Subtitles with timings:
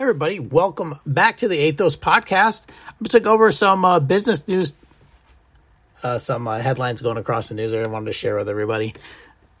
[0.00, 2.66] everybody, welcome back to the Athos podcast.
[2.88, 4.74] I'm going to go over some uh, business news,
[6.02, 8.94] uh, some uh, headlines going across the news that I wanted to share with everybody.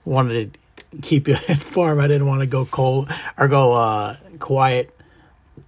[0.06, 2.00] Wanted to keep you informed.
[2.00, 4.98] I didn't want to go cold or go uh, quiet,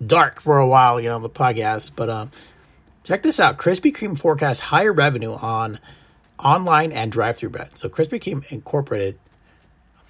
[0.05, 1.91] dark for a while, you know, the podcast.
[1.95, 2.31] But um,
[3.05, 5.81] check this out Krispy Kreme forecasts higher revenue on
[6.39, 7.77] online and drive through bread.
[7.77, 9.19] So Krispy Kreme Incorporated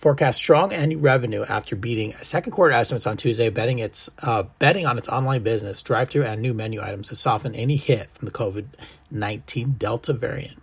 [0.02, 4.84] forecast strong annual revenue after beating second quarter estimates on Tuesday, betting its uh, betting
[4.84, 8.32] on its online business, drive-through, and new menu items to soften any hit from the
[8.32, 8.66] COVID
[9.12, 10.60] nineteen Delta variant.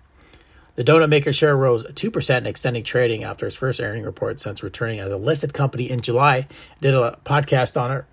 [0.75, 4.41] The donut maker share rose two percent, in extending trading after its first earning report
[4.41, 6.45] since returning as a listed company in July.
[6.81, 8.05] Did a podcast on it.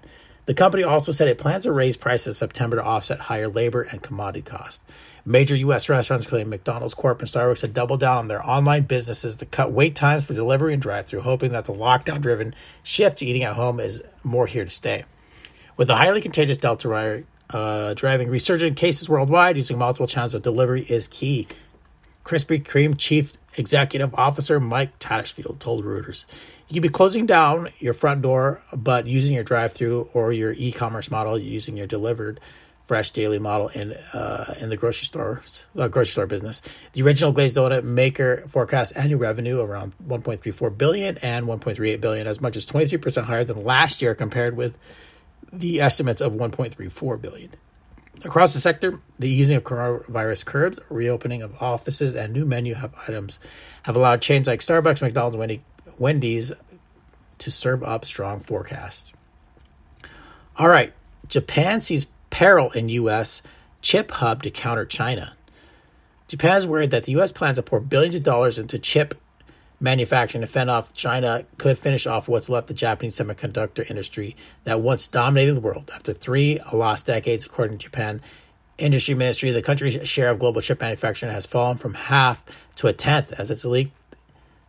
[0.46, 3.82] The company also said it plans to raise prices in September to offset higher labor
[3.82, 4.80] and commodity costs.
[5.24, 5.88] Major U.S.
[5.88, 9.72] restaurants, including McDonald's Corp and Starbucks, have doubled down on their online businesses to cut
[9.72, 13.80] wait times for delivery and drive-through, hoping that the lockdown-driven shift to eating at home
[13.80, 15.04] is more here to stay.
[15.76, 20.82] With the highly contagious Delta uh, driving resurgent cases worldwide, using multiple channels of delivery
[20.82, 21.48] is key.
[22.24, 26.24] Krispy Kreme Chief Executive Officer Mike Tattersfield told Reuters.
[26.68, 31.10] You can be closing down your front door, but using your drive-through or your e-commerce
[31.10, 32.40] model, using your delivered
[32.86, 36.62] fresh daily model in uh, in the grocery stores, uh, grocery store business.
[36.92, 42.40] The original glazed donut maker forecasts annual revenue around 1.34 billion and 1.38 billion, as
[42.40, 44.76] much as 23 percent higher than last year, compared with
[45.52, 47.50] the estimates of 1.34 billion.
[48.24, 52.74] Across the sector, the easing of coronavirus curbs, reopening of offices, and new menu
[53.06, 53.38] items
[53.82, 55.60] have allowed chains like Starbucks, McDonald's, and
[55.98, 56.52] Wendy's
[57.38, 59.12] to serve up strong forecast.
[60.56, 60.92] All right,
[61.28, 63.42] Japan sees peril in U.S.
[63.82, 65.34] chip hub to counter China.
[66.28, 67.30] Japan is worried that the U.S.
[67.30, 69.14] plans to pour billions of dollars into chip
[69.78, 74.34] manufacturing to fend off China could finish off what's left of the Japanese semiconductor industry
[74.64, 75.90] that once dominated the world.
[75.94, 78.22] After three lost decades, according to Japan
[78.78, 82.42] Industry Ministry, the country's share of global chip manufacturing has fallen from half
[82.76, 83.92] to a tenth as it's leaked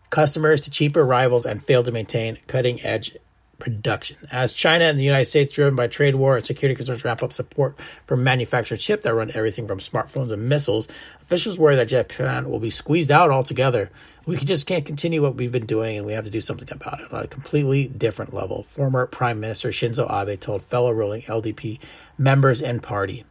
[0.10, 3.18] customers to cheaper rivals and failed to maintain cutting edge
[3.60, 4.18] production.
[4.32, 7.34] As China and the United States, driven by trade war and security concerns, ramp up
[7.34, 7.76] support
[8.06, 10.88] for manufactured chips that run everything from smartphones and missiles,
[11.22, 13.90] officials worry that Japan will be squeezed out altogether.
[14.26, 17.00] We just can't continue what we've been doing, and we have to do something about
[17.02, 18.64] it on a completely different level.
[18.64, 21.80] Former Prime Minister Shinzo Abe told fellow ruling LDP
[22.18, 23.24] members and party.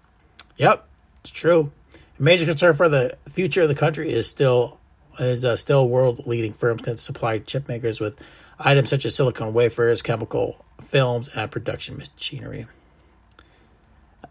[0.56, 0.88] Yep,
[1.20, 1.72] it's true.
[2.18, 4.80] A major concern for the future of the country is still
[5.18, 8.18] is uh, still world leading firms can supply chip makers with
[8.58, 12.66] items such as silicon wafers, chemical films, and production machinery.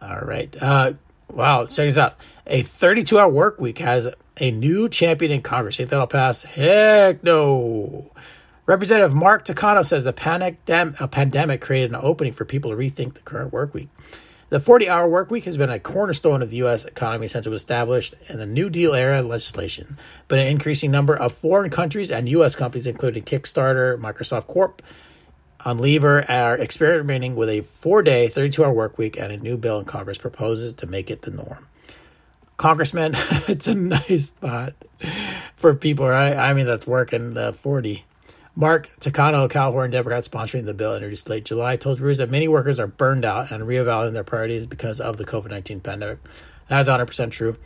[0.02, 0.56] All right.
[0.62, 0.94] Uh,
[1.30, 1.66] wow.
[1.66, 2.16] Check this out.
[2.48, 4.08] A 32 hour work week has
[4.38, 5.78] a new champion in Congress.
[5.78, 6.44] Think that'll pass?
[6.44, 8.12] Heck no.
[8.66, 13.14] Representative Mark Takano says the panic dem- pandemic created an opening for people to rethink
[13.14, 13.90] the current work week.
[14.50, 16.86] The 40 hour work week has been a cornerstone of the U.S.
[16.86, 19.98] economy since it was established in the New Deal era legislation.
[20.28, 22.56] But an increasing number of foreign countries and U.S.
[22.56, 24.84] companies, including Kickstarter, Microsoft Corp,
[25.62, 29.80] Unilever, are experimenting with a four day, 32 hour work week, and a new bill
[29.80, 31.68] in Congress proposes to make it the norm.
[32.58, 33.14] Congressman,
[33.48, 34.76] it's a nice thought
[35.56, 36.38] for people, right?
[36.38, 38.06] I mean, that's working the 40.
[38.58, 42.80] Mark Takano, California Democrat sponsoring the bill introduced late July, told Reuters that many workers
[42.80, 46.20] are burned out and reevaluating their priorities because of the COVID 19 pandemic.
[46.70, 47.58] That's 100% true.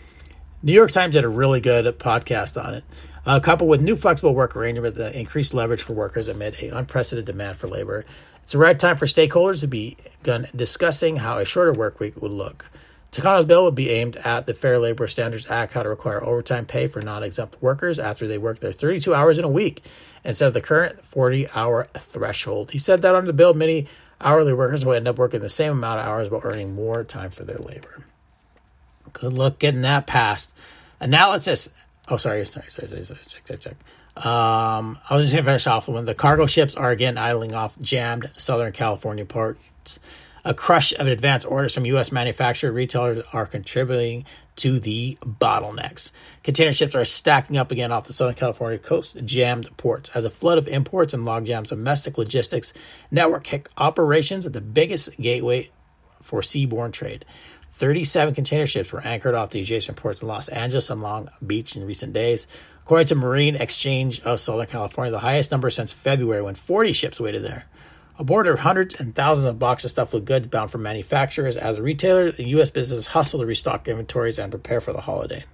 [0.64, 2.84] New York Times did a really good podcast on it.
[3.24, 7.32] Uh, a couple with new flexible work arrangement increased leverage for workers amid an unprecedented
[7.32, 8.04] demand for labor.
[8.42, 12.32] It's the right time for stakeholders to begin discussing how a shorter work week would
[12.32, 12.66] look.
[13.12, 16.66] Takano's bill would be aimed at the Fair Labor Standards Act, how to require overtime
[16.66, 19.84] pay for non exempt workers after they work their 32 hours in a week
[20.24, 22.72] instead of the current 40 hour threshold.
[22.72, 23.88] He said that under the bill, many
[24.22, 27.32] hourly workers will end up working the same amount of hours but earning more time
[27.32, 28.04] for their labor.
[29.14, 30.54] Good luck getting that passed.
[31.00, 31.70] Analysis.
[32.10, 33.76] Oh, sorry, sorry, sorry, sorry, sorry check, check, check.
[34.26, 37.56] Um, I was just going to finish off when the cargo ships are again idling
[37.56, 40.00] off jammed Southern California ports.
[40.46, 42.12] A crush of advanced orders from U.S.
[42.12, 44.26] manufacturer retailers are contributing
[44.58, 46.12] to the bottlenecks.
[46.44, 50.10] Container ships are stacking up again off the Southern California coast, jammed ports.
[50.14, 52.74] As a flood of imports and logjams, domestic logistics
[53.12, 55.70] network kick operations at the biggest gateway
[56.22, 57.26] for seaborne trade.
[57.72, 61.76] 37 container ships were anchored off the adjacent ports in Los Angeles and Long Beach
[61.76, 62.46] in recent days.
[62.84, 67.20] According to Marine Exchange of Southern California, the highest number since February when 40 ships
[67.20, 67.66] waited there.
[68.20, 72.38] Aboard are hundreds and thousands of boxes stuffed with goods bound for manufacturers as retailers
[72.38, 72.70] and U.S.
[72.70, 75.46] businesses hustle to restock inventories and prepare for the holiday.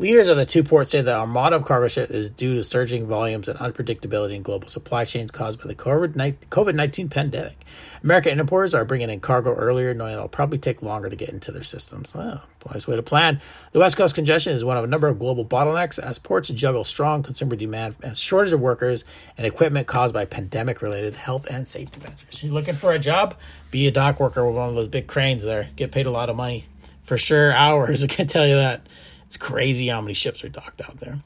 [0.00, 3.06] Leaders of the two ports say the armada of cargo ships is due to surging
[3.06, 7.66] volumes and unpredictability in global supply chains caused by the COVID 19 pandemic.
[8.02, 11.52] American importers are bringing in cargo earlier, knowing it'll probably take longer to get into
[11.52, 12.14] their systems.
[12.14, 13.42] Nice way to plan.
[13.72, 16.82] The West Coast congestion is one of a number of global bottlenecks as ports juggle
[16.82, 19.04] strong consumer demand and shortage of workers
[19.36, 22.42] and equipment caused by pandemic related health and safety measures.
[22.42, 23.34] You're looking for a job?
[23.70, 25.68] Be a dock worker with one of those big cranes there.
[25.76, 26.64] Get paid a lot of money.
[27.04, 28.02] For sure, hours.
[28.04, 28.80] I can tell you that.
[29.30, 31.20] It's crazy how many ships are docked out there.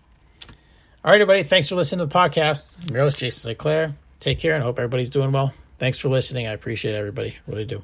[1.03, 1.43] All right, everybody.
[1.43, 2.77] Thanks for listening to the podcast.
[2.83, 3.95] I'm your host, Jason St.
[4.21, 5.55] Take care and hope everybody's doing well.
[5.79, 6.47] Thanks for listening.
[6.47, 7.39] I appreciate everybody.
[7.47, 7.83] Really do.